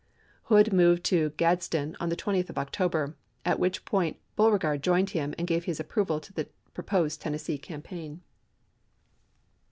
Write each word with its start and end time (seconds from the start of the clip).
Hood 0.45 0.73
moved 0.73 1.03
to 1.03 1.29
Gads 1.37 1.69
den 1.69 1.95
on 1.99 2.09
the 2.09 2.15
20th 2.15 2.49
of 2.49 2.57
October, 2.57 3.15
at 3.45 3.59
which 3.59 3.85
point 3.85 4.17
Beau 4.35 4.49
regard 4.49 4.81
joined 4.81 5.11
him, 5.11 5.35
and 5.37 5.45
gave 5.45 5.65
his 5.65 5.79
approval 5.79 6.19
to 6.21 6.33
the 6.33 6.47
proposed 6.73 7.21
Tennessee 7.21 7.59
campaign. 7.59 8.23